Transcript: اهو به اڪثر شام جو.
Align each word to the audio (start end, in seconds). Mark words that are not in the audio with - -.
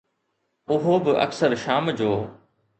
اهو 0.71 0.95
به 1.03 1.11
اڪثر 1.25 1.51
شام 1.63 1.85
جو. 1.99 2.11